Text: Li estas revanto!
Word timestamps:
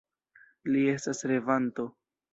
Li 0.71 0.81
estas 0.95 1.23
revanto! 1.35 1.89